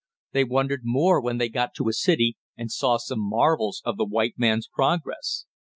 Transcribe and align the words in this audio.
They 0.31 0.43
wondered 0.43 0.81
more 0.83 1.21
when 1.21 1.37
they 1.37 1.47
got 1.47 1.75
to 1.75 1.87
a 1.87 1.93
city, 1.93 2.35
and 2.57 2.71
saw 2.71 2.97
more 3.11 3.17
marvels 3.17 3.83
of 3.85 3.97
the 3.97 4.05
white 4.05 4.33
man's 4.35 4.67
progress. 4.67 5.45